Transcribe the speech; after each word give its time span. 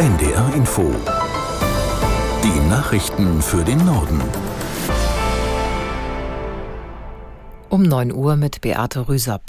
NDR 0.00 0.54
Info. 0.54 0.94
Die 2.42 2.68
Nachrichten 2.70 3.42
für 3.42 3.62
den 3.62 3.84
Norden. 3.84 4.18
Um 7.68 7.82
9 7.82 8.10
Uhr 8.10 8.36
mit 8.36 8.62
Beate 8.62 9.10
Rüsop. 9.10 9.42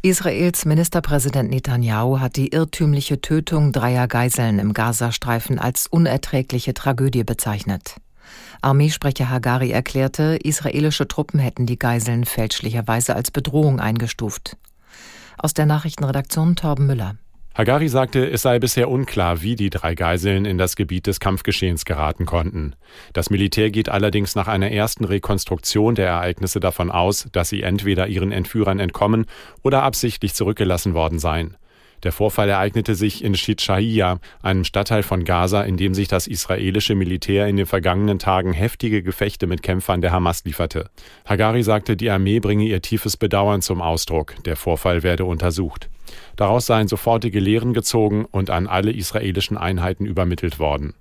Israels 0.00 0.64
Ministerpräsident 0.64 1.50
Netanyahu 1.50 2.18
hat 2.18 2.36
die 2.36 2.48
irrtümliche 2.48 3.20
Tötung 3.20 3.72
dreier 3.72 4.08
Geiseln 4.08 4.58
im 4.58 4.72
Gazastreifen 4.72 5.58
als 5.58 5.86
unerträgliche 5.86 6.72
Tragödie 6.72 7.24
bezeichnet. 7.24 7.96
Armeesprecher 8.62 9.28
Hagari 9.28 9.70
erklärte, 9.70 10.38
israelische 10.42 11.08
Truppen 11.08 11.40
hätten 11.40 11.66
die 11.66 11.78
Geiseln 11.78 12.24
fälschlicherweise 12.24 13.14
als 13.14 13.30
Bedrohung 13.30 13.80
eingestuft. 13.80 14.56
Aus 15.36 15.52
der 15.52 15.66
Nachrichtenredaktion 15.66 16.56
Torben 16.56 16.86
Müller. 16.86 17.16
Hagari 17.56 17.88
sagte, 17.88 18.30
es 18.30 18.42
sei 18.42 18.58
bisher 18.58 18.90
unklar, 18.90 19.40
wie 19.40 19.56
die 19.56 19.70
drei 19.70 19.94
Geiseln 19.94 20.44
in 20.44 20.58
das 20.58 20.76
Gebiet 20.76 21.06
des 21.06 21.20
Kampfgeschehens 21.20 21.86
geraten 21.86 22.26
konnten. 22.26 22.74
Das 23.14 23.30
Militär 23.30 23.70
geht 23.70 23.88
allerdings 23.88 24.34
nach 24.34 24.46
einer 24.46 24.70
ersten 24.70 25.04
Rekonstruktion 25.04 25.94
der 25.94 26.06
Ereignisse 26.06 26.60
davon 26.60 26.90
aus, 26.90 27.28
dass 27.32 27.48
sie 27.48 27.62
entweder 27.62 28.08
ihren 28.08 28.30
Entführern 28.30 28.78
entkommen 28.78 29.24
oder 29.62 29.84
absichtlich 29.84 30.34
zurückgelassen 30.34 30.92
worden 30.92 31.18
seien. 31.18 31.56
Der 32.02 32.12
Vorfall 32.12 32.48
ereignete 32.48 32.94
sich 32.94 33.24
in 33.24 33.34
Shitshaiya, 33.34 34.18
einem 34.42 34.64
Stadtteil 34.64 35.02
von 35.02 35.24
Gaza, 35.24 35.62
in 35.62 35.76
dem 35.76 35.94
sich 35.94 36.08
das 36.08 36.26
israelische 36.26 36.94
Militär 36.94 37.46
in 37.48 37.56
den 37.56 37.66
vergangenen 37.66 38.18
Tagen 38.18 38.52
heftige 38.52 39.02
Gefechte 39.02 39.46
mit 39.46 39.62
Kämpfern 39.62 40.00
der 40.00 40.12
Hamas 40.12 40.44
lieferte. 40.44 40.90
Hagari 41.26 41.62
sagte, 41.62 41.96
die 41.96 42.10
Armee 42.10 42.40
bringe 42.40 42.64
ihr 42.64 42.82
tiefes 42.82 43.16
Bedauern 43.16 43.62
zum 43.62 43.80
Ausdruck. 43.80 44.34
Der 44.44 44.56
Vorfall 44.56 45.02
werde 45.02 45.24
untersucht. 45.24 45.88
Daraus 46.36 46.66
seien 46.66 46.88
sofortige 46.88 47.40
Lehren 47.40 47.72
gezogen 47.72 48.24
und 48.24 48.50
an 48.50 48.66
alle 48.66 48.92
israelischen 48.92 49.56
Einheiten 49.56 50.06
übermittelt 50.06 50.58
worden. 50.58 50.94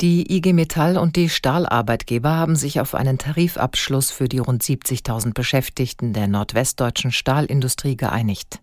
Die 0.00 0.34
IG 0.34 0.52
Metall 0.52 0.98
und 0.98 1.14
die 1.14 1.28
Stahlarbeitgeber 1.28 2.30
haben 2.30 2.56
sich 2.56 2.80
auf 2.80 2.94
einen 2.94 3.18
Tarifabschluss 3.18 4.10
für 4.10 4.28
die 4.28 4.38
rund 4.38 4.62
70.000 4.62 5.32
Beschäftigten 5.32 6.12
der 6.12 6.26
nordwestdeutschen 6.26 7.12
Stahlindustrie 7.12 7.96
geeinigt. 7.96 8.61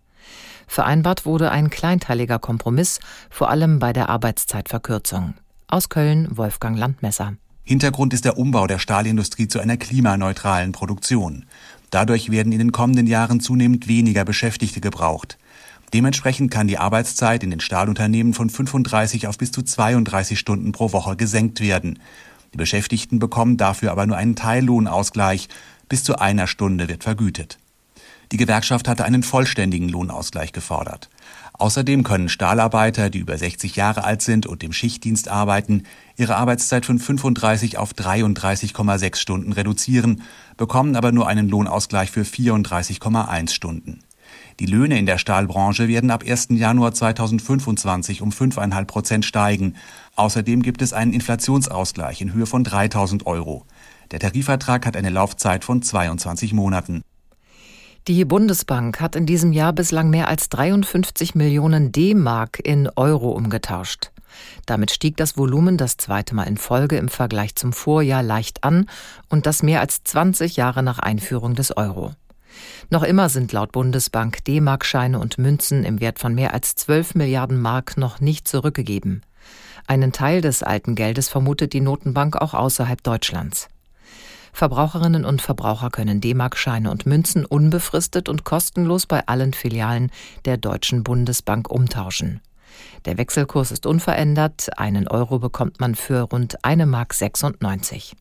Vereinbart 0.70 1.26
wurde 1.26 1.50
ein 1.50 1.68
kleinteiliger 1.68 2.38
Kompromiss, 2.38 3.00
vor 3.28 3.50
allem 3.50 3.80
bei 3.80 3.92
der 3.92 4.08
Arbeitszeitverkürzung. 4.08 5.34
Aus 5.66 5.88
Köln 5.88 6.28
Wolfgang 6.30 6.78
Landmesser. 6.78 7.34
Hintergrund 7.64 8.14
ist 8.14 8.24
der 8.24 8.38
Umbau 8.38 8.68
der 8.68 8.78
Stahlindustrie 8.78 9.48
zu 9.48 9.58
einer 9.58 9.76
klimaneutralen 9.76 10.70
Produktion. 10.70 11.44
Dadurch 11.90 12.30
werden 12.30 12.52
in 12.52 12.60
den 12.60 12.70
kommenden 12.70 13.08
Jahren 13.08 13.40
zunehmend 13.40 13.88
weniger 13.88 14.24
Beschäftigte 14.24 14.80
gebraucht. 14.80 15.38
Dementsprechend 15.92 16.52
kann 16.52 16.68
die 16.68 16.78
Arbeitszeit 16.78 17.42
in 17.42 17.50
den 17.50 17.58
Stahlunternehmen 17.58 18.32
von 18.32 18.48
35 18.48 19.26
auf 19.26 19.38
bis 19.38 19.50
zu 19.50 19.62
32 19.62 20.38
Stunden 20.38 20.70
pro 20.70 20.92
Woche 20.92 21.16
gesenkt 21.16 21.58
werden. 21.58 21.98
Die 22.54 22.58
Beschäftigten 22.58 23.18
bekommen 23.18 23.56
dafür 23.56 23.90
aber 23.90 24.06
nur 24.06 24.16
einen 24.16 24.36
Teillohnausgleich. 24.36 25.48
Bis 25.88 26.04
zu 26.04 26.20
einer 26.20 26.46
Stunde 26.46 26.88
wird 26.88 27.02
vergütet. 27.02 27.58
Die 28.32 28.36
Gewerkschaft 28.36 28.86
hatte 28.86 29.04
einen 29.04 29.24
vollständigen 29.24 29.88
Lohnausgleich 29.88 30.52
gefordert. 30.52 31.10
Außerdem 31.54 32.04
können 32.04 32.28
Stahlarbeiter, 32.28 33.10
die 33.10 33.18
über 33.18 33.36
60 33.36 33.74
Jahre 33.74 34.04
alt 34.04 34.22
sind 34.22 34.46
und 34.46 34.62
im 34.62 34.72
Schichtdienst 34.72 35.28
arbeiten, 35.28 35.82
ihre 36.16 36.36
Arbeitszeit 36.36 36.86
von 36.86 36.98
35 36.98 37.76
auf 37.76 37.92
33,6 37.92 39.16
Stunden 39.16 39.52
reduzieren, 39.52 40.22
bekommen 40.56 40.94
aber 40.94 41.10
nur 41.10 41.26
einen 41.26 41.48
Lohnausgleich 41.48 42.12
für 42.12 42.22
34,1 42.22 43.50
Stunden. 43.50 44.04
Die 44.60 44.66
Löhne 44.66 44.98
in 44.98 45.06
der 45.06 45.18
Stahlbranche 45.18 45.88
werden 45.88 46.10
ab 46.10 46.22
1. 46.24 46.48
Januar 46.50 46.92
2025 46.92 48.22
um 48.22 48.30
5,5 48.30 48.84
Prozent 48.84 49.24
steigen. 49.24 49.74
Außerdem 50.14 50.62
gibt 50.62 50.82
es 50.82 50.92
einen 50.92 51.12
Inflationsausgleich 51.12 52.20
in 52.20 52.32
Höhe 52.32 52.46
von 52.46 52.62
3000 52.62 53.26
Euro. 53.26 53.66
Der 54.12 54.20
Tarifvertrag 54.20 54.86
hat 54.86 54.96
eine 54.96 55.10
Laufzeit 55.10 55.64
von 55.64 55.82
22 55.82 56.52
Monaten. 56.52 57.02
Die 58.08 58.24
Bundesbank 58.24 58.98
hat 59.00 59.14
in 59.14 59.26
diesem 59.26 59.52
Jahr 59.52 59.74
bislang 59.74 60.08
mehr 60.08 60.28
als 60.28 60.48
53 60.48 61.34
Millionen 61.34 61.92
D-Mark 61.92 62.58
in 62.58 62.88
Euro 62.96 63.30
umgetauscht. 63.32 64.10
Damit 64.64 64.90
stieg 64.90 65.18
das 65.18 65.36
Volumen 65.36 65.76
das 65.76 65.98
zweite 65.98 66.34
Mal 66.34 66.44
in 66.44 66.56
Folge 66.56 66.96
im 66.96 67.10
Vergleich 67.10 67.56
zum 67.56 67.74
Vorjahr 67.74 68.22
leicht 68.22 68.64
an 68.64 68.86
und 69.28 69.44
das 69.44 69.62
mehr 69.62 69.80
als 69.80 70.02
20 70.02 70.56
Jahre 70.56 70.82
nach 70.82 70.98
Einführung 70.98 71.54
des 71.54 71.76
Euro. 71.76 72.12
Noch 72.88 73.02
immer 73.02 73.28
sind 73.28 73.52
laut 73.52 73.72
Bundesbank 73.72 74.44
D-Mark-Scheine 74.44 75.18
und 75.18 75.36
Münzen 75.36 75.84
im 75.84 76.00
Wert 76.00 76.18
von 76.18 76.34
mehr 76.34 76.54
als 76.54 76.74
12 76.76 77.16
Milliarden 77.16 77.60
Mark 77.60 77.98
noch 77.98 78.18
nicht 78.20 78.48
zurückgegeben. 78.48 79.22
Einen 79.86 80.12
Teil 80.12 80.40
des 80.40 80.62
alten 80.62 80.94
Geldes 80.94 81.28
vermutet 81.28 81.74
die 81.74 81.80
Notenbank 81.80 82.36
auch 82.36 82.54
außerhalb 82.54 83.02
Deutschlands. 83.02 83.68
Verbraucherinnen 84.52 85.24
und 85.24 85.42
Verbraucher 85.42 85.90
können 85.90 86.20
D-Mark-Scheine 86.20 86.90
und 86.90 87.06
Münzen 87.06 87.44
unbefristet 87.44 88.28
und 88.28 88.44
kostenlos 88.44 89.06
bei 89.06 89.26
allen 89.26 89.52
Filialen 89.52 90.10
der 90.44 90.56
Deutschen 90.56 91.04
Bundesbank 91.04 91.70
umtauschen. 91.70 92.40
Der 93.04 93.18
Wechselkurs 93.18 93.70
ist 93.70 93.86
unverändert. 93.86 94.68
Einen 94.78 95.08
Euro 95.08 95.38
bekommt 95.38 95.80
man 95.80 95.94
für 95.94 96.22
rund 96.22 96.60
1,96 96.64 96.86
Mark 96.86 97.14
96. 97.14 98.16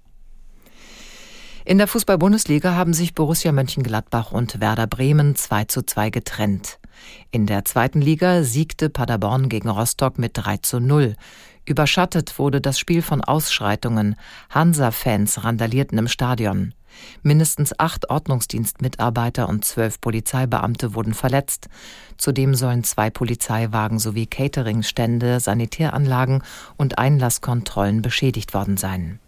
In 1.70 1.78
der 1.78 1.86
Fußball-Bundesliga 1.88 2.74
haben 2.74 2.94
sich 2.94 3.14
Borussia 3.14 3.52
Mönchengladbach 3.52 4.32
und 4.32 4.60
Werder 4.60 4.88
Bremen 4.88 5.36
2 5.36 5.66
zu 5.66 5.84
2 5.84 6.10
getrennt. 6.10 6.80
In 7.30 7.46
der 7.46 7.64
zweiten 7.64 8.02
Liga 8.02 8.42
siegte 8.42 8.90
Paderborn 8.90 9.50
gegen 9.50 9.70
Rostock 9.70 10.18
mit 10.18 10.32
3 10.34 10.58
zu 10.58 10.80
0. 10.80 11.16
Überschattet 11.66 12.40
wurde 12.40 12.60
das 12.60 12.80
Spiel 12.80 13.04
von 13.04 13.24
Ausschreitungen. 13.24 14.16
Hansa-Fans 14.50 15.44
randalierten 15.44 16.00
im 16.00 16.08
Stadion. 16.08 16.74
Mindestens 17.22 17.80
acht 17.80 18.10
Ordnungsdienstmitarbeiter 18.10 19.48
und 19.48 19.64
zwölf 19.64 20.02
Polizeibeamte 20.02 20.96
wurden 20.96 21.14
verletzt. 21.14 21.70
Zudem 22.18 22.56
sollen 22.56 22.84
zwei 22.84 23.12
Polizeiwagen 23.12 24.00
sowie 24.00 24.26
Cateringstände, 24.26 25.40
Sanitäranlagen 25.40 26.42
und 26.78 26.98
Einlasskontrollen 26.98 28.02
beschädigt 28.02 28.56
worden 28.56 28.78
sein. 28.78 29.20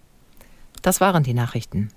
Das 0.82 1.02
waren 1.02 1.22
die 1.22 1.36
Nachrichten. 1.36 1.92